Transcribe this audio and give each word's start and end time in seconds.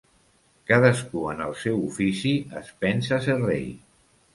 Cadascú 0.71 1.21
en 1.35 1.45
el 1.49 1.55
seu 1.67 1.79
ofici 1.91 2.35
es 2.65 2.77
pensa 2.87 3.25
ser 3.29 3.41
rei. 3.51 3.67